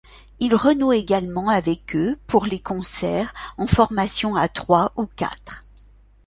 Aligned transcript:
Il 0.39 0.55
renoue 0.55 0.93
également 0.93 1.49
avec 1.49 1.95
eux 1.95 2.17
pour 2.25 2.47
les 2.47 2.59
concerts, 2.59 3.31
en 3.59 3.67
formation 3.67 4.35
à 4.35 4.49
trois 4.49 4.93
ou 4.97 5.05
quatre. 5.05 5.61